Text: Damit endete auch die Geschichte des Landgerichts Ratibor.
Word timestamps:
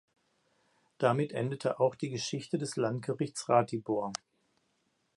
Damit 0.97 1.31
endete 1.31 1.79
auch 1.79 1.93
die 1.93 2.09
Geschichte 2.09 2.57
des 2.57 2.75
Landgerichts 2.75 3.47
Ratibor. 3.49 4.13